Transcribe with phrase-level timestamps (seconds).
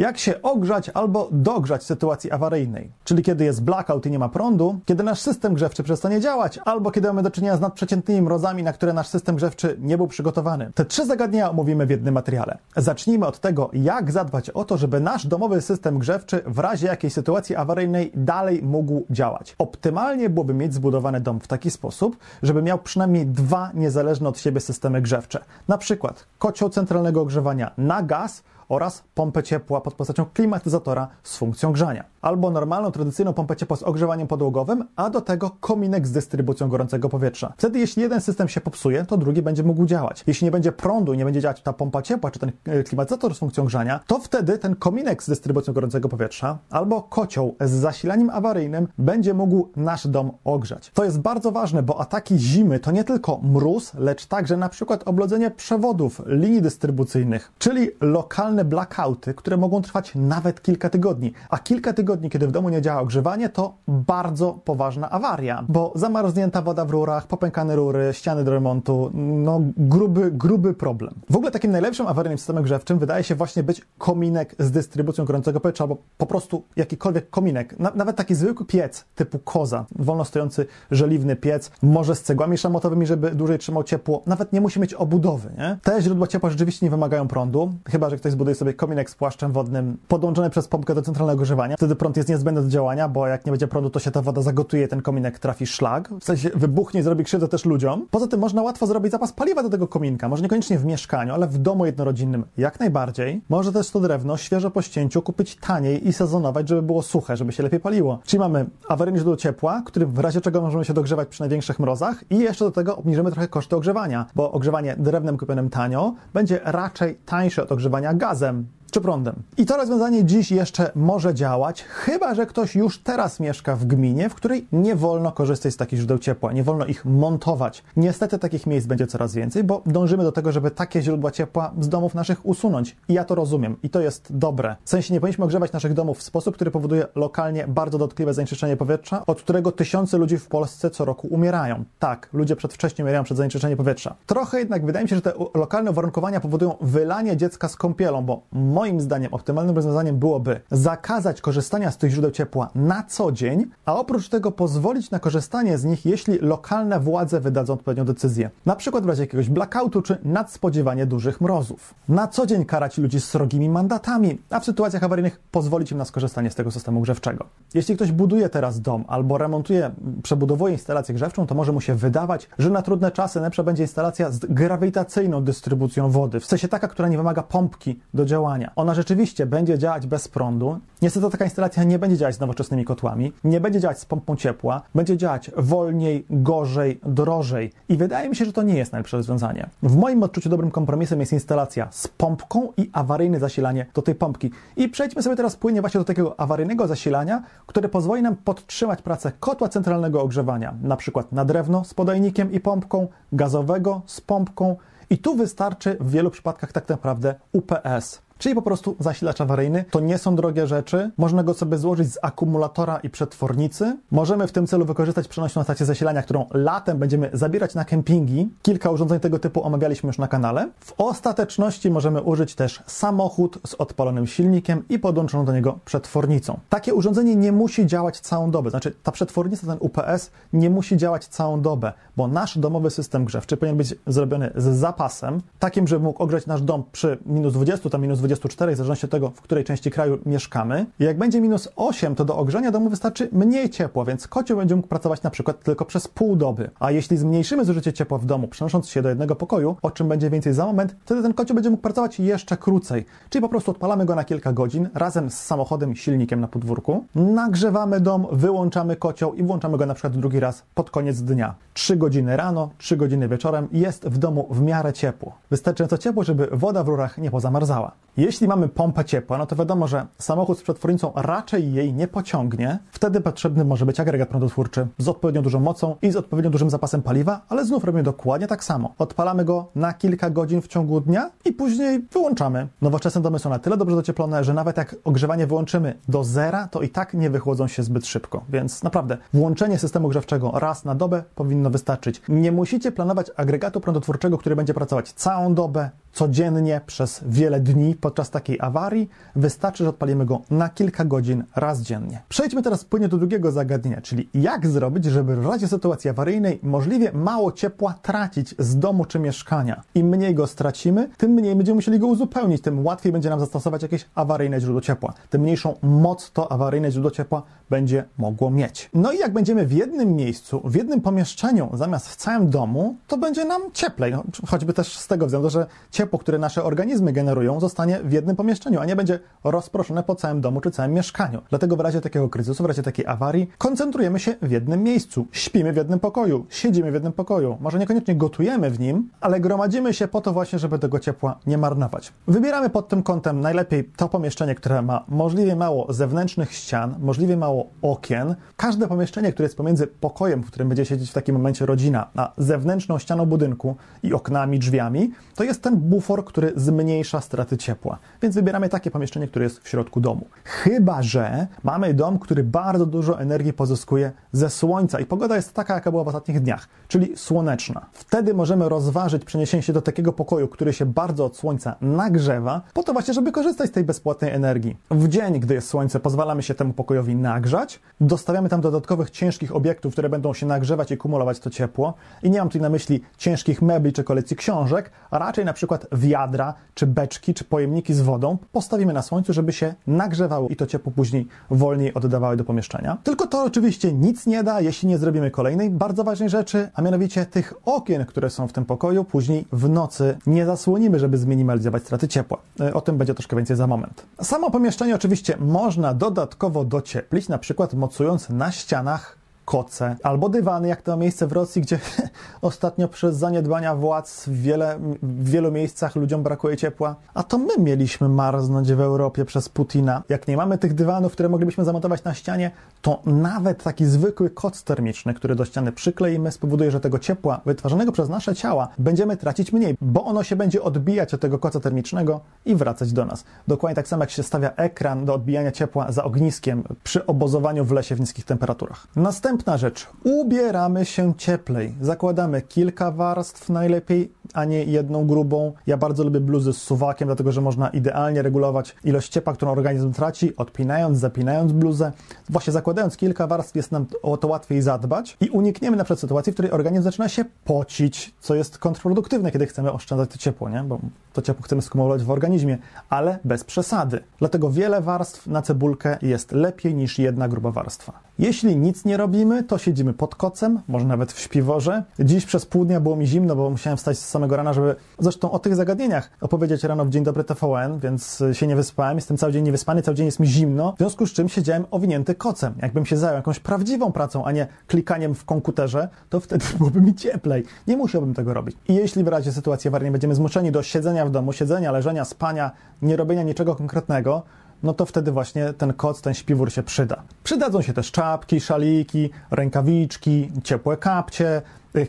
[0.00, 4.28] Jak się ogrzać albo dogrzać w sytuacji awaryjnej, czyli kiedy jest blackout i nie ma
[4.28, 8.62] prądu, kiedy nasz system grzewczy przestanie działać, albo kiedy mamy do czynienia z nadprzeciętnymi mrozami,
[8.62, 10.72] na które nasz system grzewczy nie był przygotowany.
[10.74, 12.58] Te trzy zagadnienia omówimy w jednym materiale.
[12.76, 17.12] Zacznijmy od tego, jak zadbać o to, żeby nasz domowy system grzewczy w razie jakiejś
[17.12, 19.54] sytuacji awaryjnej dalej mógł działać.
[19.58, 24.60] Optymalnie byłoby mieć zbudowany dom w taki sposób, żeby miał przynajmniej dwa niezależne od siebie
[24.60, 25.44] systemy grzewcze.
[25.68, 31.72] Na przykład kocioł centralnego ogrzewania na gaz oraz pompę ciepła pod postacią klimatyzatora z funkcją
[31.72, 32.04] grzania.
[32.22, 37.08] Albo normalną, tradycyjną pompę ciepła z ogrzewaniem podłogowym, a do tego kominek z dystrybucją gorącego
[37.08, 37.52] powietrza.
[37.56, 40.24] Wtedy, jeśli jeden system się popsuje, to drugi będzie mógł działać.
[40.26, 43.34] Jeśli nie będzie prądu i nie będzie działać ta pompa ciepła, czy ten e, klimatyzator
[43.34, 48.30] z funkcją grzania, to wtedy ten kominek z dystrybucją gorącego powietrza albo kocioł z zasilaniem
[48.30, 50.90] awaryjnym będzie mógł nasz dom ogrzać.
[50.94, 55.08] To jest bardzo ważne, bo ataki zimy to nie tylko mróz, lecz także na przykład
[55.08, 61.32] oblodzenie przewodów, linii dystrybucyjnych, czyli lokalne blackouty, które mogą trwać nawet kilka tygodni.
[61.50, 66.62] A kilka tygodni, kiedy w domu nie działa ogrzewanie, to bardzo poważna awaria, bo zamarznięta
[66.62, 71.14] woda w rurach, popękane rury, ściany do remontu, no gruby, gruby problem.
[71.30, 75.60] W ogóle takim najlepszym awaryjnym systemem grzewczym wydaje się właśnie być kominek z dystrybucją gorącego
[75.60, 80.66] powietrza, albo po prostu jakikolwiek kominek, Na, nawet taki zwykły piec typu koza, wolno stojący
[80.90, 85.50] żeliwny piec, może z cegłami szamotowymi, żeby dłużej trzymał ciepło, nawet nie musi mieć obudowy,
[85.58, 85.78] nie?
[85.82, 89.52] Te źródła ciepła rzeczywiście nie wymagają prądu, chyba że ktoś zbuduje sobie kominek z płaszczem
[89.52, 91.76] wodnym podłączony przez pompkę do centralnego ogrzewania.
[91.76, 94.42] Wtedy prąd jest niezbędny do działania, bo jak nie będzie prądu, to się ta woda
[94.42, 98.06] zagotuje, ten kominek trafi szlag, w sensie wybuchnie i zrobi krzywdę też ludziom.
[98.10, 101.46] Poza tym można łatwo zrobić zapas paliwa do tego kominka, może niekoniecznie w mieszkaniu, ale
[101.46, 103.40] w domu jednorodzinnym jak najbardziej.
[103.48, 107.52] Może też to drewno świeżo po ścięciu kupić taniej i sezonować, żeby było suche, żeby
[107.52, 108.18] się lepiej paliło.
[108.24, 112.24] Czyli mamy awaryjne źródło ciepła, którym w razie czego możemy się dogrzewać przy największych mrozach
[112.30, 117.18] i jeszcze do tego obniżymy trochę koszty ogrzewania, bo ogrzewanie drewnem kupionym tanio będzie raczej
[117.26, 119.34] tańsze od ogrzewania gazem czy prądem.
[119.56, 124.28] I to rozwiązanie dziś jeszcze może działać, chyba że ktoś już teraz mieszka w gminie,
[124.28, 127.82] w której nie wolno korzystać z takich źródeł ciepła, nie wolno ich montować.
[127.96, 131.88] Niestety takich miejsc będzie coraz więcej, bo dążymy do tego, żeby takie źródła ciepła z
[131.88, 132.96] domów naszych usunąć.
[133.08, 134.76] I ja to rozumiem i to jest dobre.
[134.84, 138.76] W sensie nie powinniśmy ogrzewać naszych domów w sposób, który powoduje lokalnie bardzo dotkliwe zanieczyszczenie
[138.76, 141.84] powietrza, od którego tysiące ludzi w Polsce co roku umierają.
[141.98, 144.14] Tak, ludzie przedwcześnie umierają przed zanieczyszczeniem powietrza.
[144.26, 148.42] Trochę jednak wydaje mi się, że te lokalne uwarunkowania powodują wylanie dziecka z kąpielą, bo
[148.80, 153.96] moim zdaniem optymalnym rozwiązaniem byłoby zakazać korzystania z tych źródeł ciepła na co dzień, a
[153.96, 158.50] oprócz tego pozwolić na korzystanie z nich, jeśli lokalne władze wydadzą odpowiednią decyzję.
[158.66, 161.94] Na przykład w razie jakiegoś blackoutu czy nadspodziewanie dużych mrozów.
[162.08, 166.50] Na co dzień karać ludzi srogimi mandatami, a w sytuacjach awaryjnych pozwolić im na skorzystanie
[166.50, 167.46] z tego systemu grzewczego.
[167.74, 169.90] Jeśli ktoś buduje teraz dom albo remontuje,
[170.22, 174.30] przebudowuje instalację grzewczą, to może mu się wydawać, że na trudne czasy lepsza będzie instalacja
[174.30, 178.69] z grawitacyjną dystrybucją wody, w sensie taka, która nie wymaga pompki do działania.
[178.76, 180.78] Ona rzeczywiście będzie działać bez prądu.
[181.02, 184.82] Niestety taka instalacja nie będzie działać z nowoczesnymi kotłami, nie będzie działać z pompą ciepła,
[184.94, 187.72] będzie działać wolniej, gorzej, drożej.
[187.88, 189.68] I wydaje mi się, że to nie jest najlepsze rozwiązanie.
[189.82, 194.50] W moim odczuciu dobrym kompromisem jest instalacja z pompką i awaryjne zasilanie do tej pompki.
[194.76, 199.32] I przejdźmy sobie teraz płynnie właśnie do takiego awaryjnego zasilania, które pozwoli nam podtrzymać pracę
[199.40, 204.76] kotła centralnego ogrzewania, na przykład na drewno z podajnikiem i pompką, gazowego z pompką.
[205.10, 209.84] I tu wystarczy w wielu przypadkach tak naprawdę UPS czyli po prostu zasilacz awaryjny.
[209.90, 211.10] To nie są drogie rzeczy.
[211.18, 213.96] Można go sobie złożyć z akumulatora i przetwornicy.
[214.10, 218.48] Możemy w tym celu wykorzystać przenośną stację zasilania, którą latem będziemy zabierać na kempingi.
[218.62, 220.68] Kilka urządzeń tego typu omawialiśmy już na kanale.
[220.80, 226.58] W ostateczności możemy użyć też samochód z odpalonym silnikiem i podłączoną do niego przetwornicą.
[226.68, 228.70] Takie urządzenie nie musi działać całą dobę.
[228.70, 233.56] Znaczy, ta przetwornica, ten UPS nie musi działać całą dobę, bo nasz domowy system grzewczy
[233.56, 238.02] powinien być zrobiony z zapasem, takim, żeby mógł ogrzać nasz dom przy minus 20, tam
[238.02, 240.86] minus 20 24, w zależności od tego, w której części kraju mieszkamy.
[240.98, 244.88] Jak będzie minus 8, to do ogrzania domu wystarczy mniej ciepła, więc kocioł będzie mógł
[244.88, 246.70] pracować na przykład tylko przez pół doby.
[246.80, 250.30] A jeśli zmniejszymy zużycie ciepła w domu, przenosząc się do jednego pokoju, o czym będzie
[250.30, 253.04] więcej za moment, wtedy ten kocioł będzie mógł pracować jeszcze krócej.
[253.30, 258.00] Czyli po prostu odpalamy go na kilka godzin razem z samochodem, silnikiem na podwórku, nagrzewamy
[258.00, 261.54] dom, wyłączamy kocioł i włączamy go na przykład drugi raz pod koniec dnia.
[261.74, 265.32] 3 godziny rano, 3 godziny wieczorem jest w domu w miarę ciepło.
[265.50, 267.92] Wystarczająco ciepło, żeby woda w rurach nie pozamarzała.
[268.20, 272.78] Jeśli mamy pompę ciepła, no to wiadomo, że samochód z przetwornicą raczej jej nie pociągnie.
[272.92, 277.02] Wtedy potrzebny może być agregat prądotwórczy z odpowiednio dużą mocą i z odpowiednio dużym zapasem
[277.02, 278.94] paliwa, ale znów robimy dokładnie tak samo.
[278.98, 282.68] Odpalamy go na kilka godzin w ciągu dnia i później wyłączamy.
[282.82, 286.82] Nowoczesne domy są na tyle dobrze docieplone, że nawet jak ogrzewanie wyłączymy do zera, to
[286.82, 288.44] i tak nie wychłodzą się zbyt szybko.
[288.48, 292.22] Więc naprawdę, włączenie systemu grzewczego raz na dobę powinno wystarczyć.
[292.28, 298.30] Nie musicie planować agregatu prądotwórczego, który będzie pracować całą dobę codziennie przez wiele dni podczas
[298.30, 302.22] takiej awarii, wystarczy, że odpalimy go na kilka godzin raz dziennie.
[302.28, 307.12] Przejdźmy teraz płynnie do drugiego zagadnienia, czyli jak zrobić, żeby w razie sytuacji awaryjnej możliwie
[307.12, 309.82] mało ciepła tracić z domu czy mieszkania.
[309.94, 313.82] Im mniej go stracimy, tym mniej będziemy musieli go uzupełnić, tym łatwiej będzie nam zastosować
[313.82, 315.14] jakieś awaryjne źródło ciepła.
[315.30, 318.90] Tym mniejszą moc to awaryjne źródło ciepła będzie mogło mieć.
[318.94, 323.18] No i jak będziemy w jednym miejscu, w jednym pomieszczeniu, zamiast w całym domu, to
[323.18, 324.12] będzie nam cieplej.
[324.12, 328.36] No, choćby też z tego względu, że ciepło, które nasze organizmy generują, zostanie w jednym
[328.36, 331.42] pomieszczeniu, a nie będzie rozproszone po całym domu czy całym mieszkaniu.
[331.50, 335.26] Dlatego w razie takiego kryzysu, w razie takiej awarii, koncentrujemy się w jednym miejscu.
[335.32, 337.58] Śpimy w jednym pokoju, siedzimy w jednym pokoju.
[337.60, 341.58] Może niekoniecznie gotujemy w nim, ale gromadzimy się po to właśnie, żeby tego ciepła nie
[341.58, 342.12] marnować.
[342.28, 347.66] Wybieramy pod tym kątem najlepiej to pomieszczenie, które ma możliwie mało zewnętrznych ścian, możliwie mało
[347.82, 348.34] okien.
[348.56, 352.32] Każde pomieszczenie, które jest pomiędzy pokojem, w którym będzie siedzieć w takim momencie rodzina, a
[352.38, 357.79] zewnętrzną ścianą budynku i oknami, drzwiami, to jest ten bufor, który zmniejsza straty ciepła.
[358.22, 360.26] Więc wybieramy takie pomieszczenie, które jest w środku domu.
[360.44, 365.74] Chyba, że mamy dom, który bardzo dużo energii pozyskuje ze słońca i pogoda jest taka,
[365.74, 367.86] jaka była w ostatnich dniach, czyli słoneczna.
[367.92, 372.82] Wtedy możemy rozważyć przeniesienie się do takiego pokoju, który się bardzo od słońca nagrzewa, po
[372.82, 374.76] to właśnie, żeby korzystać z tej bezpłatnej energii.
[374.90, 379.92] W dzień, gdy jest słońce, pozwalamy się temu pokojowi nagrzać, dostawiamy tam dodatkowych ciężkich obiektów,
[379.92, 381.94] które będą się nagrzewać i kumulować to ciepło.
[382.22, 385.86] I nie mam tutaj na myśli ciężkich mebli czy kolekcji książek, a raczej na przykład
[385.92, 390.66] wiadra, czy beczki, czy pojemniki z wodą postawimy na słońcu, żeby się nagrzewało i to
[390.66, 392.98] ciepło później wolniej oddawały do pomieszczenia.
[393.04, 397.26] Tylko to oczywiście nic nie da, jeśli nie zrobimy kolejnej bardzo ważnej rzeczy, a mianowicie
[397.26, 402.08] tych okien, które są w tym pokoju, później w nocy nie zasłonimy, żeby zminimalizować straty
[402.08, 402.38] ciepła.
[402.60, 404.06] E, o tym będzie troszkę więcej za moment.
[404.22, 409.19] Samo pomieszczenie oczywiście można dodatkowo docieplić, na przykład mocując na ścianach
[409.50, 411.78] koce albo dywany, jak to ma miejsce w Rosji, gdzie
[412.42, 416.96] ostatnio przez zaniedbania władz w, wiele, w wielu miejscach ludziom brakuje ciepła.
[417.14, 420.02] A to my mieliśmy marznąć w Europie przez Putina.
[420.08, 422.50] Jak nie mamy tych dywanów, które moglibyśmy zamontować na ścianie,
[422.82, 427.92] to nawet taki zwykły koc termiczny, który do ściany przykleimy, spowoduje, że tego ciepła wytwarzanego
[427.92, 432.20] przez nasze ciała będziemy tracić mniej, bo ono się będzie odbijać od tego koca termicznego
[432.44, 433.24] i wracać do nas.
[433.48, 437.72] Dokładnie tak samo jak się stawia ekran do odbijania ciepła za ogniskiem przy obozowaniu w
[437.72, 438.86] lesie w niskich temperaturach.
[438.96, 439.86] Następnie Następna rzecz.
[440.04, 441.74] Ubieramy się cieplej.
[441.80, 445.52] Zakładamy kilka warstw najlepiej, a nie jedną grubą.
[445.66, 449.92] Ja bardzo lubię bluzy z suwakiem, dlatego że można idealnie regulować ilość ciepła, którą organizm
[449.92, 451.92] traci, odpinając, zapinając bluzę.
[452.30, 456.32] Właśnie zakładając kilka warstw jest nam o to łatwiej zadbać i unikniemy na przykład sytuacji,
[456.32, 460.62] w której organizm zaczyna się pocić, co jest kontrproduktywne, kiedy chcemy oszczędzać to ciepło, nie?
[460.62, 460.80] bo
[461.12, 462.58] to ciepło chcemy skumulować w organizmie,
[462.88, 464.00] ale bez przesady.
[464.18, 468.00] Dlatego wiele warstw na cebulkę jest lepiej niż jedna gruba warstwa.
[468.18, 471.82] Jeśli nic nie robimy, to siedzimy pod kocem, może nawet w śpiworze.
[471.98, 475.30] Dziś przez pół dnia było mi zimno, bo musiałem wstać z samego rana, żeby zresztą
[475.30, 478.98] o tych zagadnieniach opowiedzieć rano w Dzień Dobry TVN, więc się nie wyspałem.
[478.98, 482.14] Jestem cały dzień niewyspany, cały dzień jest mi zimno, w związku z czym siedziałem owinięty
[482.14, 482.54] kocem.
[482.62, 486.94] Jakbym się zajął jakąś prawdziwą pracą, a nie klikaniem w komputerze, to wtedy byłoby mi
[486.94, 487.44] cieplej.
[487.66, 488.56] Nie musiałbym tego robić.
[488.68, 492.50] I jeśli w razie sytuacji awaryjnej będziemy zmuszeni do siedzenia w domu, siedzenia, leżenia, spania,
[492.82, 494.22] nie robienia niczego konkretnego,
[494.62, 497.02] no to wtedy właśnie ten koc, ten śpiwór się przyda.
[497.24, 501.42] Przydadzą się też czapki, szaliki, rękawiczki, ciepłe kapcie,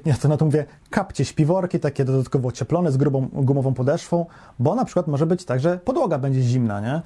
[0.06, 4.26] ja to na to mówię, kapcie śpiworki, takie dodatkowo ocieplone z grubą gumową podeszwą,
[4.60, 7.02] bo na przykład może być tak, że podłoga będzie zimna, nie?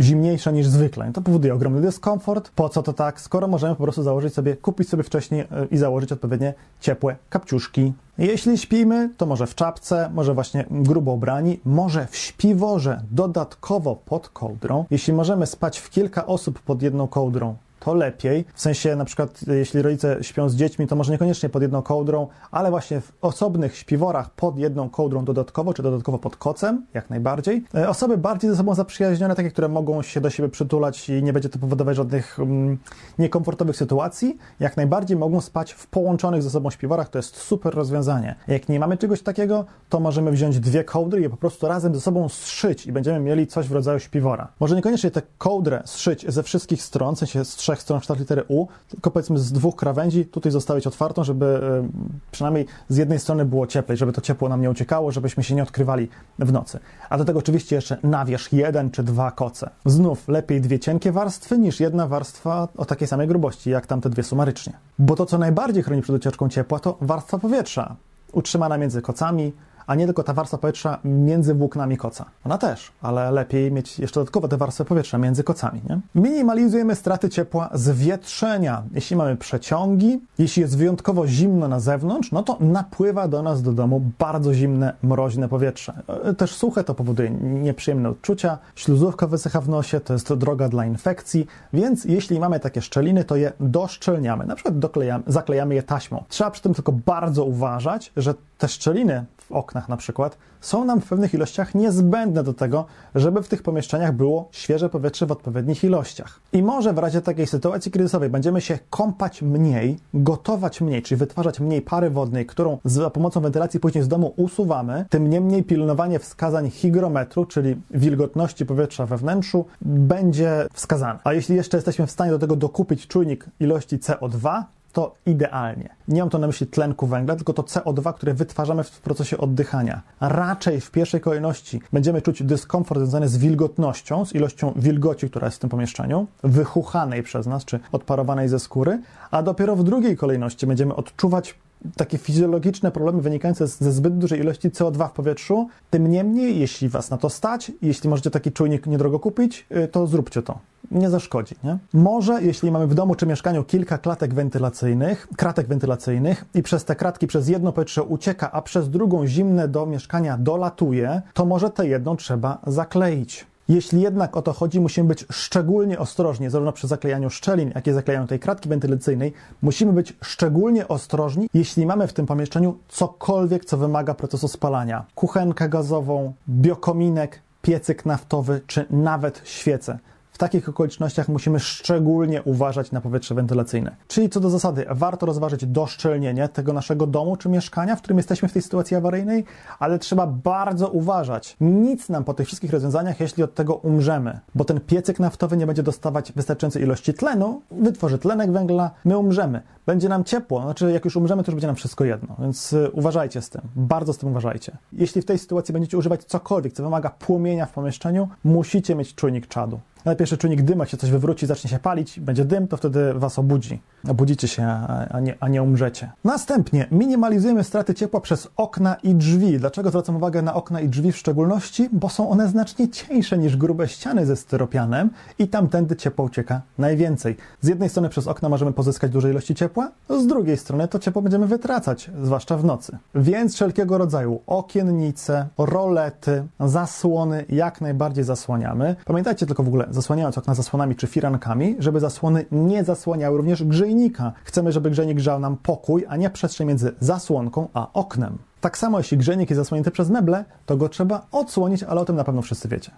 [0.00, 1.12] Zimniejsza niż zwykle.
[1.12, 2.50] To powoduje ogromny dyskomfort.
[2.50, 3.20] Po co to tak?
[3.20, 7.92] Skoro możemy po prostu założyć sobie, kupić sobie wcześniej e, i założyć odpowiednie ciepłe kapciuszki.
[8.18, 14.28] Jeśli śpimy, to może w czapce, może właśnie grubo ubrani, może w śpiworze dodatkowo pod
[14.28, 14.84] kołdrą.
[14.90, 18.44] Jeśli możemy spać w kilka osób pod jedną kołdrą, to lepiej.
[18.54, 22.28] W sensie na przykład jeśli rodzice śpią z dziećmi, to może niekoniecznie pod jedną kołdrą,
[22.50, 27.64] ale właśnie w osobnych śpiworach pod jedną kołdrą dodatkowo, czy dodatkowo pod kocem, jak najbardziej.
[27.74, 31.32] E, osoby bardziej ze sobą zaprzyjaźnione, takie, które mogą się do siebie przytulać i nie
[31.32, 32.78] będzie to powodować żadnych um,
[33.18, 37.08] niekomfortowych sytuacji, jak najbardziej mogą spać w połączonych ze sobą śpiworach.
[37.08, 38.34] To jest super rozwiązanie.
[38.48, 41.94] Jak nie mamy czegoś takiego, to możemy wziąć dwie kołdry i je po prostu razem
[41.94, 44.48] ze sobą zszyć i będziemy mieli coś w rodzaju śpiwora.
[44.60, 48.44] Może niekoniecznie tę kołdrę zszyć ze wszystkich stron, w sensie z trzech stron kształt litery
[48.48, 51.88] U, tylko powiedzmy z dwóch krawędzi tutaj zostawić otwartą, żeby e,
[52.30, 55.62] przynajmniej z jednej strony było cieplej, żeby to ciepło nam nie uciekało, żebyśmy się nie
[55.62, 56.08] odkrywali
[56.38, 56.78] w nocy.
[57.10, 59.70] A do tego oczywiście jeszcze nawierz jeden czy dwa koce.
[59.84, 64.22] Znów lepiej dwie cienkie warstwy niż jedna warstwa o takiej samej grubości, jak tamte dwie
[64.22, 64.72] sumarycznie.
[64.98, 67.96] Bo to, co najbardziej chroni przed ucieczką ciepła, to warstwa powietrza,
[68.32, 69.52] utrzymana między kocami,
[69.86, 72.24] a nie tylko ta warstwa powietrza między włóknami koca.
[72.44, 75.80] Ona też, ale lepiej mieć jeszcze dodatkowo te warstwy powietrza między kocami.
[75.88, 76.00] Nie?
[76.14, 78.82] Minimalizujemy straty ciepła z wietrzenia.
[78.94, 83.72] Jeśli mamy przeciągi, jeśli jest wyjątkowo zimno na zewnątrz, no to napływa do nas do
[83.72, 85.92] domu bardzo zimne, mroźne powietrze.
[86.24, 90.86] E, też suche to powoduje nieprzyjemne odczucia, śluzówka wysycha w nosie, to jest droga dla
[90.86, 94.46] infekcji, więc jeśli mamy takie szczeliny, to je doszczelniamy.
[94.46, 96.24] Na przykład doklejamy, zaklejamy je taśmą.
[96.28, 101.00] Trzeba przy tym tylko bardzo uważać, że te szczeliny w oknach na przykład są nam
[101.00, 102.84] w pewnych ilościach niezbędne do tego,
[103.14, 106.40] żeby w tych pomieszczeniach było świeże powietrze w odpowiednich ilościach.
[106.52, 111.60] I może w razie takiej sytuacji kryzysowej będziemy się kąpać mniej, gotować mniej, czyli wytwarzać
[111.60, 116.70] mniej pary wodnej, którą za pomocą wentylacji później z domu usuwamy, tym niemniej pilnowanie wskazań
[116.70, 121.18] hygrometru, czyli wilgotności powietrza we wnętrzu, będzie wskazane.
[121.24, 124.62] A jeśli jeszcze jesteśmy w stanie do tego dokupić czujnik ilości CO2,
[124.96, 125.88] to idealnie.
[126.08, 130.02] Nie mam to na myśli tlenku węgla, tylko to CO2, które wytwarzamy w procesie oddychania.
[130.20, 135.56] Raczej w pierwszej kolejności będziemy czuć dyskomfort związany z wilgotnością, z ilością wilgoci, która jest
[135.56, 139.00] w tym pomieszczeniu, wychuchanej przez nas, czy odparowanej ze skóry,
[139.30, 141.54] a dopiero w drugiej kolejności będziemy odczuwać
[141.96, 145.68] takie fizjologiczne problemy wynikające ze zbyt dużej ilości CO2 w powietrzu.
[145.90, 150.06] Tym niemniej, jeśli Was na to stać, jeśli możecie taki czujnik niedrogo kupić, y, to
[150.06, 150.58] zróbcie to.
[150.90, 151.78] Nie zaszkodzi, nie?
[151.92, 156.96] Może, jeśli mamy w domu czy mieszkaniu kilka klatek wentylacyjnych, kratek wentylacyjnych i przez te
[156.96, 161.86] kratki przez jedno powietrze ucieka, a przez drugą zimne do mieszkania dolatuje, to może tę
[161.86, 163.46] jedną trzeba zakleić.
[163.68, 167.92] Jeśli jednak o to chodzi, musimy być szczególnie ostrożni, zarówno przy zaklejaniu szczelin, jak i
[167.92, 169.32] zaklejaniu tej kratki wentylacyjnej.
[169.62, 175.04] Musimy być szczególnie ostrożni, jeśli mamy w tym pomieszczeniu cokolwiek, co wymaga procesu spalania.
[175.14, 179.98] Kuchenkę gazową, biokominek, piecyk naftowy, czy nawet świece.
[180.36, 183.96] W takich okolicznościach musimy szczególnie uważać na powietrze wentylacyjne.
[184.08, 188.48] Czyli co do zasady, warto rozważyć doszczelnienie tego naszego domu czy mieszkania, w którym jesteśmy
[188.48, 189.44] w tej sytuacji awaryjnej,
[189.78, 191.56] ale trzeba bardzo uważać.
[191.60, 195.66] Nic nam po tych wszystkich rozwiązaniach, jeśli od tego umrzemy, bo ten piecyk naftowy nie
[195.66, 199.62] będzie dostawać wystarczającej ilości tlenu, wytworzy tlenek węgla, my umrzemy.
[199.86, 202.90] Będzie nam ciepło, znaczy jak już umrzemy, to już będzie nam wszystko jedno, więc y,
[202.90, 204.76] uważajcie z tym, bardzo z tym uważajcie.
[204.92, 209.46] Jeśli w tej sytuacji będziecie używać cokolwiek, co wymaga płomienia w pomieszczeniu, musicie mieć czujnik
[209.46, 209.80] czadu.
[210.06, 213.14] Najpierw jeszcze czujnik dymu, jak się coś wywróci, zacznie się palić, będzie dym, to wtedy
[213.14, 213.82] was obudzi.
[214.08, 214.66] Obudzicie się,
[215.10, 216.12] a nie, a nie umrzecie.
[216.24, 219.58] Następnie minimalizujemy straty ciepła przez okna i drzwi.
[219.58, 221.88] Dlaczego zwracam uwagę na okna i drzwi w szczególności?
[221.92, 227.36] Bo są one znacznie cieńsze niż grube ściany ze styropianem i tamtędy ciepło ucieka najwięcej.
[227.60, 231.22] Z jednej strony przez okna możemy pozyskać duże ilości ciepła, z drugiej strony to ciepło
[231.22, 232.98] będziemy wytracać, zwłaszcza w nocy.
[233.14, 238.96] Więc wszelkiego rodzaju okiennice, rolety, zasłony jak najbardziej zasłaniamy.
[239.04, 244.32] Pamiętajcie tylko w ogóle, zasłaniając okna zasłonami czy firankami, żeby zasłony nie zasłaniały również grzejnika.
[244.44, 248.38] Chcemy, żeby grzejnik grzał nam pokój, a nie przestrzeń między zasłonką a oknem.
[248.60, 252.16] Tak samo jeśli grzejnik jest zasłonięty przez meble, to go trzeba odsłonić, ale o tym
[252.16, 252.90] na pewno wszyscy wiecie.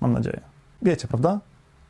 [0.00, 0.40] Mam nadzieję.
[0.82, 1.40] Wiecie, prawda?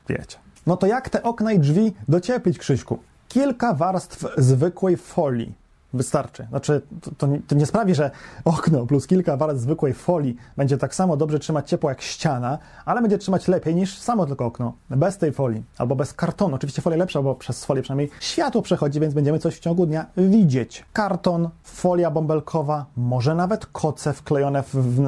[0.08, 0.38] Wiecie.
[0.66, 2.98] No to jak te okna i drzwi docieplić, Krzyśku?
[3.28, 5.63] Kilka warstw zwykłej folii
[5.94, 6.46] wystarczy.
[6.50, 8.10] Znaczy, to, to, to, nie sprawi, że
[8.44, 13.00] okno plus kilka warstw zwykłej folii będzie tak samo dobrze trzymać ciepło jak ściana, ale
[13.00, 14.72] będzie trzymać lepiej niż samo tylko okno.
[14.90, 16.54] Bez tej folii albo bez kartonu.
[16.54, 20.06] Oczywiście folia lepsza, bo przez folię przynajmniej światło przechodzi, więc będziemy coś w ciągu dnia
[20.16, 20.84] widzieć.
[20.92, 24.64] Karton, folia bąbelkowa, może nawet koce wklejone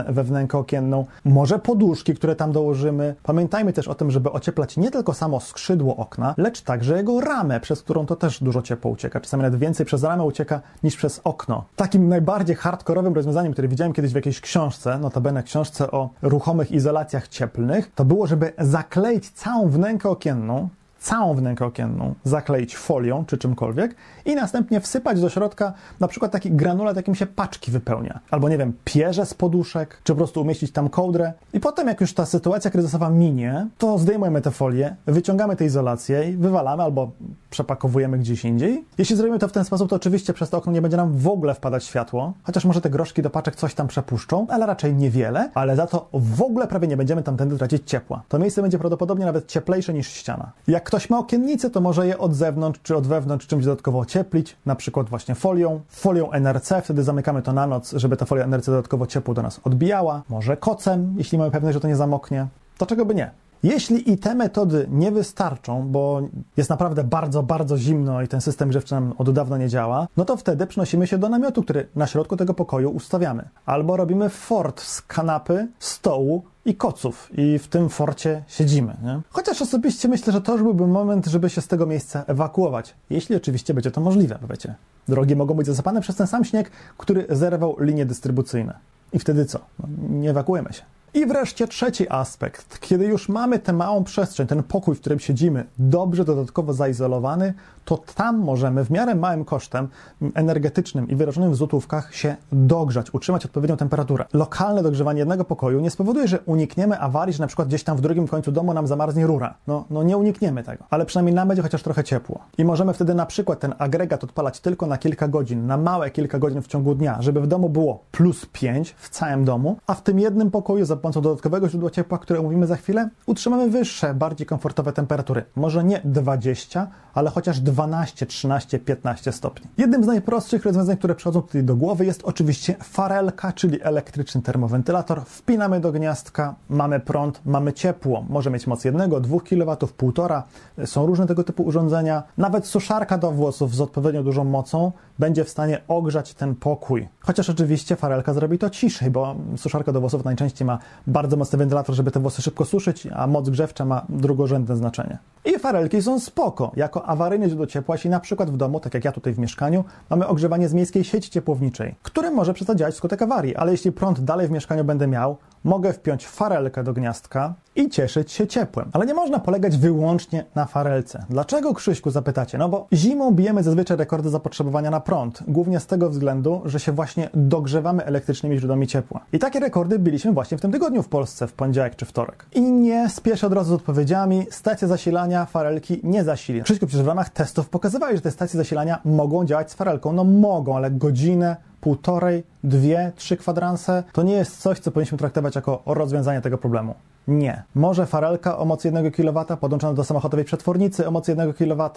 [0.08, 3.14] we wnękę okienną, może poduszki, które tam dołożymy.
[3.22, 7.60] Pamiętajmy też o tym, żeby ocieplać nie tylko samo skrzydło okna, lecz także jego ramę,
[7.60, 9.20] przez którą to też dużo ciepło ucieka.
[9.20, 11.64] Czasami nawet więcej przez ramę ucieka niż przez okno.
[11.76, 17.28] Takim najbardziej hardkorowym rozwiązaniem, które widziałem kiedyś w jakiejś książce, notabene książce o ruchomych izolacjach
[17.28, 20.68] cieplnych, to było, żeby zakleić całą wnękę okienną
[21.06, 23.94] całą wnękę okienną zakleić folią czy czymkolwiek
[24.24, 28.20] i następnie wsypać do środka na przykład taki granulat, jakim się paczki wypełnia.
[28.30, 31.32] Albo nie wiem, pierze z poduszek, czy po prostu umieścić tam kołdrę.
[31.52, 36.30] I potem jak już ta sytuacja kryzysowa minie, to zdejmujemy tę folię, wyciągamy tę izolację
[36.30, 37.10] i wywalamy albo
[37.50, 38.84] przepakowujemy gdzieś indziej.
[38.98, 41.28] Jeśli zrobimy to w ten sposób, to oczywiście przez to okno nie będzie nam w
[41.28, 45.50] ogóle wpadać światło, chociaż może te groszki do paczek coś tam przepuszczą, ale raczej niewiele,
[45.54, 48.22] ale za to w ogóle prawie nie będziemy tamtędy tracić ciepła.
[48.28, 50.52] To miejsce będzie prawdopodobnie nawet cieplejsze niż ściana.
[50.68, 54.56] Jak ktoś ma okiennice, to może je od zewnątrz czy od wewnątrz czymś dodatkowo ocieplić,
[54.66, 58.66] na przykład właśnie folią, folią NRC, wtedy zamykamy to na noc, żeby ta folia NRC
[58.66, 62.46] dodatkowo ciepło do nas odbijała, może kocem, jeśli mamy pewność, że to nie zamoknie.
[62.78, 63.30] To czego by nie?
[63.62, 66.22] Jeśli i te metody nie wystarczą, bo
[66.56, 70.24] jest naprawdę bardzo, bardzo zimno i ten system grzewczy nam od dawna nie działa, no
[70.24, 73.48] to wtedy przenosimy się do namiotu, który na środku tego pokoju ustawiamy.
[73.66, 78.96] Albo robimy fort z kanapy, stołu i koców i w tym forcie siedzimy.
[79.02, 79.20] Nie?
[79.30, 83.36] Chociaż osobiście myślę, że to już byłby moment, żeby się z tego miejsca ewakuować, jeśli
[83.36, 84.74] oczywiście będzie to możliwe, wiecie.
[85.08, 88.78] Drogi mogą być zasypane przez ten sam śnieg, który zerwał linie dystrybucyjne.
[89.12, 89.58] I wtedy co?
[89.78, 90.82] No, nie ewakuujemy się.
[91.16, 92.78] I wreszcie trzeci aspekt.
[92.80, 97.54] Kiedy już mamy tę małą przestrzeń, ten pokój, w którym siedzimy, dobrze dodatkowo zaizolowany,
[97.84, 99.88] to tam możemy w miarę małym kosztem
[100.34, 104.24] energetycznym i wyrażonym w złotówkach się dogrzać, utrzymać odpowiednią temperaturę.
[104.32, 108.00] Lokalne dogrzewanie jednego pokoju nie spowoduje, że unikniemy awarii, że na przykład gdzieś tam w
[108.00, 109.54] drugim końcu domu nam zamarznie rura.
[109.66, 112.38] No, no nie unikniemy tego, ale przynajmniej nam będzie chociaż trochę ciepło.
[112.58, 116.38] I możemy wtedy na przykład ten agregat odpalać tylko na kilka godzin, na małe kilka
[116.38, 120.02] godzin w ciągu dnia, żeby w domu było plus 5 w całym domu, a w
[120.02, 124.46] tym jednym pokoju za pomocą dodatkowego źródła ciepła, które omówimy za chwilę, utrzymamy wyższe, bardziej
[124.46, 125.44] komfortowe temperatury.
[125.56, 129.66] Może nie 20, ale chociaż 12, 13, 15 stopni.
[129.78, 135.24] Jednym z najprostszych rozwiązań, które przychodzą tutaj do głowy jest oczywiście farelka, czyli elektryczny termowentylator.
[135.24, 138.24] Wpinamy do gniazdka, mamy prąd, mamy ciepło.
[138.28, 140.42] Może mieć moc 1, 2 kW, 1,5.
[140.86, 142.22] Są różne tego typu urządzenia.
[142.38, 147.08] Nawet suszarka do włosów z odpowiednio dużą mocą będzie w stanie ogrzać ten pokój.
[147.20, 151.94] Chociaż oczywiście farelka zrobi to ciszej, bo suszarka do włosów najczęściej ma bardzo mocny wentylator,
[151.94, 155.18] żeby te włosy szybko suszyć, a moc grzewcza ma drugorzędne znaczenie.
[155.44, 159.04] I farelki są spoko, jako awaryjne źródło ciepła, jeśli na przykład w domu, tak jak
[159.04, 163.22] ja tutaj w mieszkaniu, mamy ogrzewanie z miejskiej sieci ciepłowniczej, które może przestać działać wskutek
[163.22, 167.90] awarii, ale jeśli prąd dalej w mieszkaniu będę miał, mogę wpiąć farelkę do gniazdka i
[167.90, 168.90] cieszyć się ciepłem.
[168.92, 171.24] Ale nie można polegać wyłącznie na farelce.
[171.30, 172.58] Dlaczego, Krzyśku, zapytacie?
[172.58, 176.92] No bo zimą bijemy zazwyczaj rekordy zapotrzebowania na prąd, głównie z tego względu, że się
[176.92, 179.20] właśnie dogrzewamy elektrycznymi źródłami ciepła.
[179.32, 182.46] I takie rekordy biliśmy właśnie w tym tygodniu w Polsce, w poniedziałek czy wtorek.
[182.54, 186.62] I nie spieszę od razu z odpowiedziami, stacja zasilania farelki nie zasili.
[186.62, 190.12] Krzyśku, przecież w ramach testów pokazywali, że te stacje zasilania mogą działać z farelką.
[190.12, 195.54] No mogą, ale godzinę, półtorej, dwie, trzy kwadranse to nie jest coś, co powinniśmy traktować
[195.54, 196.94] jako rozwiązanie tego problemu.
[197.28, 197.62] Nie.
[197.74, 201.90] Może farelka o mocy 1 kW podłączona do samochodowej przetwornicy o mocy 1 kW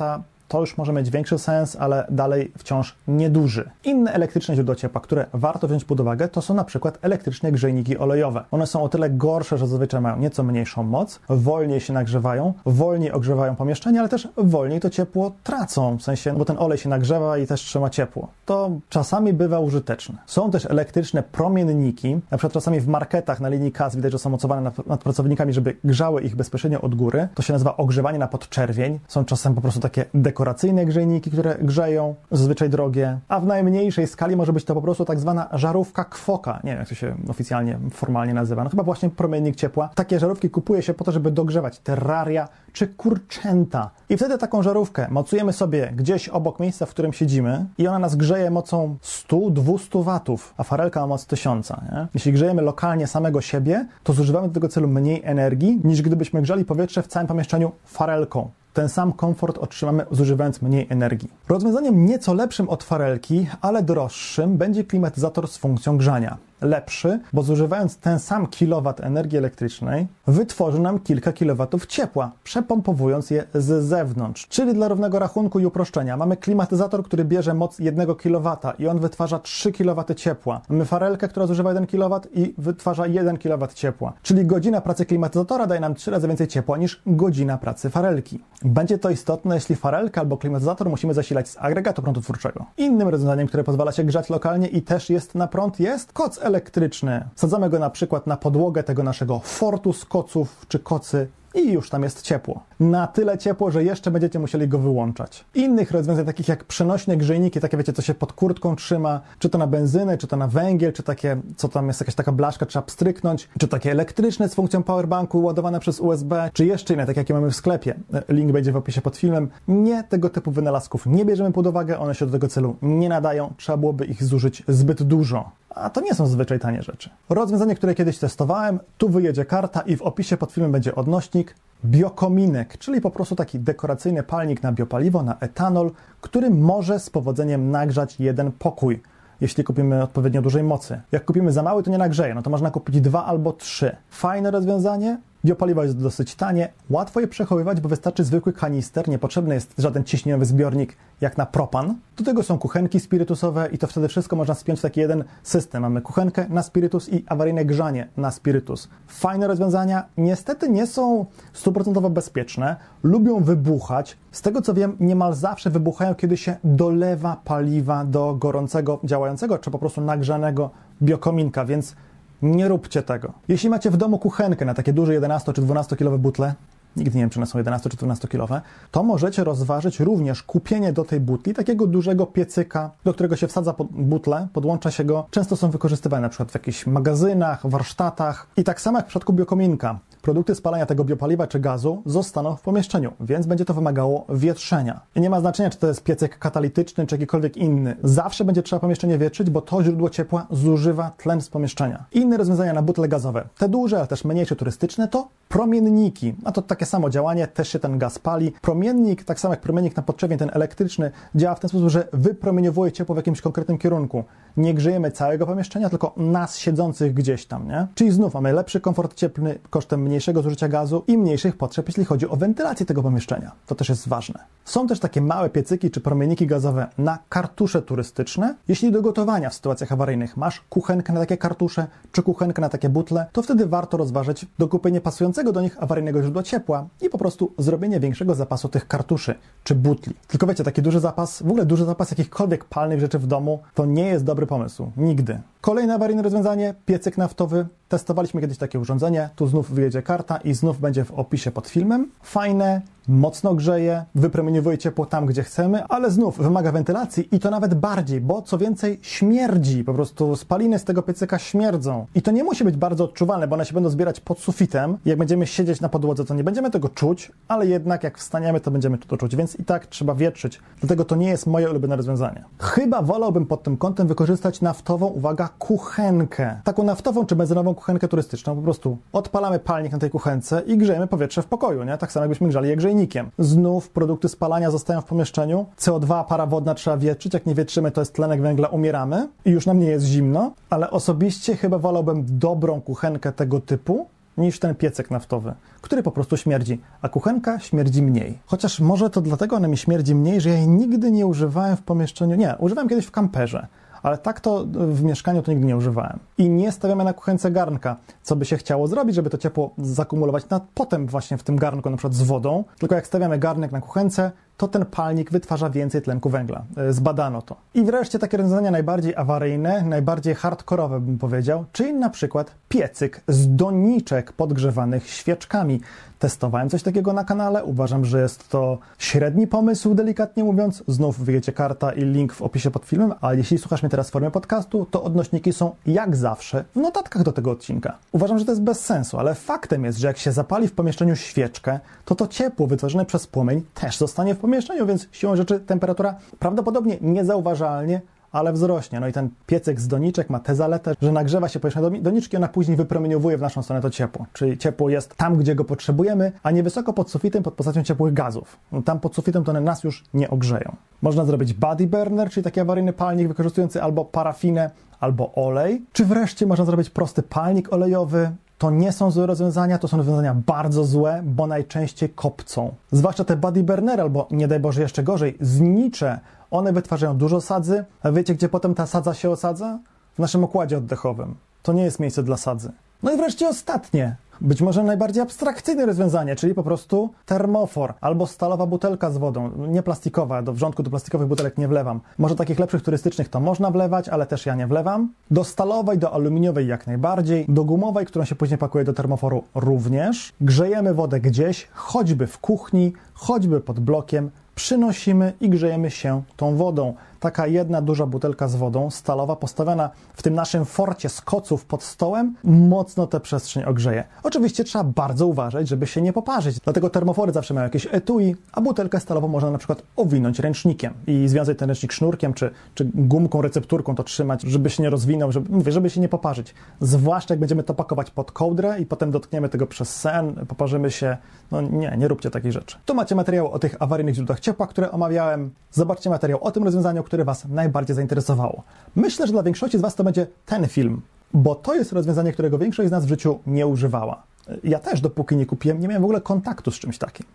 [0.50, 3.70] to już może mieć większy sens, ale dalej wciąż nieduży.
[3.84, 7.98] Inne elektryczne źródła ciepła, które warto wziąć pod uwagę, to są na przykład elektryczne grzejniki
[7.98, 8.44] olejowe.
[8.52, 13.12] One są o tyle gorsze, że zazwyczaj mają nieco mniejszą moc, wolniej się nagrzewają, wolniej
[13.12, 17.38] ogrzewają pomieszczenie, ale też wolniej to ciepło tracą, w sensie, bo ten olej się nagrzewa
[17.38, 18.28] i też trzyma ciepło.
[18.46, 20.18] To czasami bywa użyteczne.
[20.26, 24.30] Są też elektryczne promienniki, na przykład czasami w marketach na linii KAS widać, że są
[24.30, 27.28] mocowane nad, pracownikami, żeby grzały ich bezpośrednio od góry.
[27.36, 29.00] To się nazywa ogrzewanie na podczerwień.
[29.08, 30.06] Są czasem po prostu takie
[30.40, 35.06] dekoracyjne grzejniki, które grzeją, zazwyczaj drogie, a w najmniejszej skali może być to po prostu
[35.06, 36.60] tak zwana żarówka kwoka.
[36.64, 38.64] Nie wiem, jak to się oficjalnie, formalnie nazywa.
[38.64, 39.90] No chyba właśnie promiennik ciepła.
[39.96, 43.90] Takie żarówki kupuje się po to, żeby dogrzewać terraria czy kurczęta.
[44.10, 48.16] I wtedy taką żarówkę mocujemy sobie gdzieś obok miejsca, w którym siedzimy i ona nas
[48.16, 51.70] grzeje mocą 100-200 watów, a farelka ma moc 1000.
[51.70, 52.08] Nie?
[52.14, 56.66] Jeśli grzejemy lokalnie samego siebie, to zużywamy do tego celu mniej energii, niż gdybyśmy grzali
[56.66, 58.50] powietrze w całym pomieszczeniu farelką
[58.80, 61.30] ten sam komfort otrzymamy zużywając mniej energii.
[61.48, 67.98] Rozwiązaniem nieco lepszym od farelki, ale droższym będzie klimatyzator z funkcją grzania lepszy, bo zużywając
[67.98, 74.48] ten sam kilowat energii elektrycznej, wytworzy nam kilka kilowatów ciepła, przepompowując je z zewnątrz.
[74.48, 79.00] Czyli dla równego rachunku i uproszczenia mamy klimatyzator, który bierze moc 1 kW i on
[79.00, 80.62] wytwarza 3 kW ciepła.
[80.70, 84.14] Mamy farelkę, która zużywa 1 kW i wytwarza 1 kW ciepła.
[84.24, 88.40] Czyli godzina pracy klimatyzatora daje nam 3 razy więcej ciepła niż godzina pracy farelki.
[88.62, 92.66] Będzie to istotne, jeśli farelkę albo klimatyzator musimy zasilać z agregatu prądotwórczego.
[92.78, 97.30] Innym rozwiązaniem, które pozwala się grzać lokalnie i też jest na prąd jest koc elektryczny.
[97.36, 101.90] Sadzamy go na przykład na podłogę tego naszego fortu z koców czy kocy i już
[101.90, 102.64] tam jest ciepło.
[102.80, 105.46] Na tyle ciepło, że jeszcze będziecie musieli go wyłączać.
[105.56, 109.58] Innych rozwiązań, takich jak przenośne grzejniki, takie wiecie, co się pod kurtką trzyma, czy to
[109.58, 112.84] na benzynę, czy to na węgiel, czy takie, co tam jest jakaś taka blaszka, trzeba
[112.84, 117.34] pstryknąć, czy takie elektryczne z funkcją powerbanku ładowane przez USB, czy jeszcze inne, takie jakie
[117.34, 117.96] mamy w sklepie.
[118.30, 119.50] Link będzie w opisie pod filmem.
[119.68, 123.54] Nie tego typu wynalazków nie bierzemy pod uwagę, one się do tego celu nie nadają,
[123.58, 125.52] trzeba byłoby ich zużyć zbyt dużo.
[125.70, 127.10] A to nie są zwyczaj tanie rzeczy.
[127.30, 131.56] Rozwiązanie, które kiedyś testowałem, tu wyjedzie karta i w opisie pod filmem będzie odnośnik.
[131.86, 137.72] Biokominek, czyli po prostu taki dekoracyjny palnik na biopaliwo, na etanol, który może z powodzeniem
[137.72, 139.02] nagrzać jeden pokój
[139.42, 141.02] jeśli kupimy odpowiednio dużej mocy.
[141.12, 143.96] Jak kupimy za mały, to nie nagrzeje, no to można kupić dwa albo trzy.
[144.10, 149.74] Fajne rozwiązanie, Biopaliwo jest dosyć tanie, łatwo je przechowywać, bo wystarczy zwykły kanister, niepotrzebny jest
[149.78, 151.96] żaden ciśnieniowy zbiornik jak na propan.
[152.18, 155.82] Do tego są kuchenki spirytusowe i to wtedy wszystko można spiąć w taki jeden system.
[155.82, 158.90] Mamy kuchenkę na spirytus i awaryjne grzanie na spirytus.
[159.08, 164.18] Fajne rozwiązania, niestety nie są stuprocentowo bezpieczne, lubią wybuchać.
[164.32, 169.72] Z tego co wiem, niemal zawsze wybuchają, kiedy się dolewa paliwa do gorącego, działającego, czy
[169.72, 170.70] po prostu nagrzanego
[171.02, 171.96] biokominka, więc
[172.42, 173.34] nie róbcie tego.
[173.48, 176.54] Jeśli macie w domu kuchenkę na takie duże 11 czy 12 kilowe butle,
[176.96, 180.94] nigdy nie wiem, czy one są 11 czy 12 kilowe, to możecie rozważyć również kupienie
[180.94, 185.28] do tej butli takiego dużego piecyka, do którego się wsadza pod butlę, podłącza się go.
[185.32, 189.34] Często są wykorzystywane na przykład w jakichś magazynach, warsztatach i tak samo jak w przypadku
[189.34, 190.00] biokominka.
[190.22, 195.02] Produkty spalania tego biopaliwa czy gazu zostaną w pomieszczeniu, więc będzie to wymagało wietrzenia.
[195.16, 197.96] I nie ma znaczenia, czy to jest piecyk katalityczny, czy jakikolwiek inny.
[198.04, 202.06] Zawsze będzie trzeba pomieszczenie wietrzyć, bo to źródło ciepła zużywa tlen z pomieszczenia.
[202.12, 206.36] Inne rozwiązania na butle gazowe, te duże, ale też mniejsze turystyczne, to promienniki.
[206.46, 208.52] A to takie samo działanie, też się ten gaz pali.
[208.62, 212.92] Promiennik, tak samo jak promiennik na podgrzewie, ten elektryczny, działa w ten sposób, że wypromieniowuje
[212.92, 214.24] ciepło w jakimś konkretnym kierunku.
[214.58, 217.88] Nie grzejemy całego pomieszczenia, tylko nas siedzących gdzieś tam, nie?
[217.96, 222.30] Czyli znów mamy lepszy komfort cieplny kosztem mniejszego zużycia gazu i mniejszych potrzeb, jeśli chodzi
[222.30, 223.52] o wentylację tego pomieszczenia.
[223.66, 224.40] To też jest ważne.
[224.66, 228.56] Są też takie małe piecyki czy promienniki gazowe na kartusze turystyczne.
[228.68, 232.90] Jeśli do gotowania w sytuacjach awaryjnych masz kuchenkę na takie kartusze czy kuchenkę na takie
[232.90, 236.69] butle, to wtedy warto rozważyć dokupienie pasującego do nich awaryjnego źródła ciepła
[237.02, 240.14] i po prostu zrobienie większego zapasu tych kartuszy czy butli.
[240.28, 243.86] Tylko wiecie, taki duży zapas, w ogóle duży zapas jakichkolwiek palnych rzeczy w domu, to
[243.86, 244.92] nie jest dobry pomysł.
[244.98, 245.40] Nigdy.
[245.62, 247.66] Kolejne awaryjne rozwiązanie, piecyk naftowy.
[247.90, 252.12] Testowaliśmy kiedyś takie urządzenie, tu znów wyjedzie karta i znów będzie w opisie pod filmem.
[252.22, 257.74] Fajne, mocno grzeje, wypromieniowuje ciepło tam, gdzie chcemy, ale znów wymaga wentylacji i to nawet
[257.74, 262.06] bardziej, bo co więcej śmierdzi, po prostu spaliny z tego piecyka śmierdzą.
[262.16, 264.98] I to nie musi być bardzo odczuwalne, bo one się będą zbierać pod sufitem.
[265.06, 268.72] Jak będziemy siedzieć na podłodze, to nie będziemy tego czuć, ale jednak jak wstaniemy, to
[268.72, 270.60] będziemy to czuć, więc i tak trzeba wietrzyć.
[270.80, 272.44] Dlatego to nie jest moje ulubione rozwiązanie.
[272.60, 276.62] Chyba wolałbym pod tym kątem wykorzystać naftową, uwaga, kuchenkę.
[276.64, 278.56] Taką naftową czy benzynową kuchenkę turystyczną.
[278.56, 281.98] Po prostu odpalamy palnik na tej kuchence i grzejemy powietrze w pokoju, nie?
[281.98, 283.30] Tak samo jakbyśmy grzali je grzejnikiem.
[283.40, 285.66] Znów produkty spalania zostają w pomieszczeniu.
[285.78, 287.34] CO2, para wodna trzeba wietrzyć.
[287.34, 290.52] Jak nie wietrzymy, to jest tlenek węgla, umieramy i już nam nie jest zimno.
[290.70, 294.08] Ale osobiście chyba wolałbym dobrą kuchenkę tego typu,
[294.40, 298.38] niż ten piecek naftowy, który po prostu śmierdzi, a kuchenka śmierdzi mniej.
[298.46, 301.82] Chociaż może to dlatego ona mi śmierdzi mniej, że ja jej nigdy nie używałem w
[301.82, 302.36] pomieszczeniu.
[302.36, 303.68] Nie, używałem kiedyś w kamperze
[304.04, 306.20] ale tak to w mieszkaniu to nigdy nie używałem.
[306.38, 310.50] I nie stawiamy na kuchence garnka, co by się chciało zrobić, żeby to ciepło zakumulować
[310.50, 312.64] na potem właśnie w tym garnku, na przykład z wodą.
[312.80, 316.64] Tylko jak stawiamy garnek na kuchence, to ten palnik wytwarza więcej tlenku węgla.
[316.78, 317.56] E, zbadano to.
[317.74, 323.56] I wreszcie takie rozwiązania najbardziej awaryjne, najbardziej hardkorowe bym powiedział, czyli na przykład piecyk z
[323.56, 325.82] doniczek podgrzewanych świeczkami.
[326.20, 330.84] Testowałem coś takiego na kanale, uważam, że jest to średni pomysł, delikatnie mówiąc.
[330.88, 334.12] Znów wyjecie karta i link w opisie pod filmem, a jeśli słuchasz mnie teraz w
[334.12, 337.98] formie podcastu, to odnośniki są jak zawsze w notatkach do tego odcinka.
[338.12, 341.16] Uważam, że to jest bez sensu, ale faktem jest, że jak się zapali w pomieszczeniu
[341.16, 344.49] świeczkę, to to ciepło wytworzone przez płomień też zostanie w pomieszczeniu,
[344.86, 349.00] więc siłą rzeczy temperatura prawdopodobnie niezauważalnie ale wzrośnie.
[349.00, 352.48] No i ten piecek z doniczek ma tę zaletę, że nagrzewa się powierzchnia doniczki, ona
[352.48, 354.26] później wypromieniowuje w naszą stronę to ciepło.
[354.34, 358.14] Czyli ciepło jest tam, gdzie go potrzebujemy, a nie wysoko pod sufitem pod postacią ciepłych
[358.14, 358.60] gazów.
[358.72, 360.76] No, tam pod sufitem to one nas już nie ogrzeją.
[361.02, 366.46] Można zrobić body burner, czyli taki awaryjny palnik wykorzystujący albo parafinę, albo olej, czy wreszcie
[366.46, 371.22] można zrobić prosty palnik olejowy, to nie są złe rozwiązania, to są rozwiązania bardzo złe,
[371.26, 372.76] bo najczęściej kopcą.
[372.92, 376.20] Zwłaszcza te body burner, albo nie daj Boże jeszcze gorzej, znicze,
[376.52, 379.80] one wytwarzają dużo sadzy, a wiecie gdzie potem ta sadza się osadza?
[380.16, 381.36] W naszym okładzie oddechowym.
[381.64, 382.72] To nie jest miejsce dla sadzy.
[383.04, 388.66] No i wreszcie ostatnie, być może najbardziej abstrakcyjne rozwiązanie, czyli po prostu termofor albo stalowa
[388.66, 392.00] butelka z wodą, nie plastikowa, do wrzątku do plastikowych butelek nie wlewam.
[392.18, 395.14] Może takich lepszych turystycznych to można wlewać, ale też ja nie wlewam.
[395.32, 400.34] Do stalowej, do aluminiowej jak najbardziej, do gumowej, którą się później pakuje do termoforu również.
[400.42, 406.94] Grzejemy wodę gdzieś, choćby w kuchni, choćby pod blokiem, przynosimy i grzejemy się tą wodą
[407.20, 411.84] taka jedna duża butelka z wodą stalowa postawiona w tym naszym forcie z koców pod
[411.84, 414.04] stołem mocno tę przestrzeń ogrzeje.
[414.24, 416.60] Oczywiście trzeba bardzo uważać, żeby się nie poparzyć.
[416.60, 421.28] Dlatego termofory zawsze mają jakieś etui, a butelkę stalową można na przykład owinąć ręcznikiem i
[421.28, 425.56] związać ten ręcznik sznurkiem czy, czy gumką, recepturką to trzymać, żeby się nie rozwinął, żeby,
[425.56, 426.54] mówię, żeby się nie poparzyć.
[426.82, 431.18] Zwłaszcza jak będziemy to pakować pod kołdrę i potem dotkniemy tego przez sen, poparzymy się.
[431.52, 432.78] No nie, nie róbcie takich rzeczy.
[432.86, 435.52] Tu macie materiał o tych awaryjnych źródłach ciepła, które omawiałem.
[435.72, 438.64] Zobaczcie materiał o tym rozwiązaniu, które Was najbardziej zainteresowało.
[438.96, 441.02] Myślę, że dla większości z Was to będzie ten film,
[441.34, 444.24] bo to jest rozwiązanie, którego większość z nas w życiu nie używała.
[444.64, 447.26] Ja też, dopóki nie kupiłem, nie miałem w ogóle kontaktu z czymś takim.